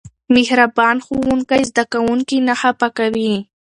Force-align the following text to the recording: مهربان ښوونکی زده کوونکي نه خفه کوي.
مهربان 0.35 0.95
ښوونکی 1.05 1.61
زده 1.69 1.83
کوونکي 1.93 2.37
نه 2.47 2.53
خفه 2.61 2.87
کوي. 2.97 3.33